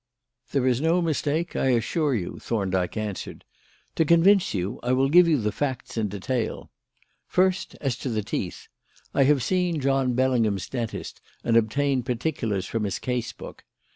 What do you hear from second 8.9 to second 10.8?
I have seen John Bellingham's